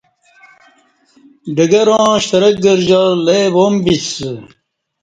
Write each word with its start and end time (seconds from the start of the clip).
ڈگراں 1.55 2.09
شترک 2.25 2.55
گرجار 2.63 3.11
لی 3.25 3.41
وام 3.53 3.73
بیسہ 3.83 4.29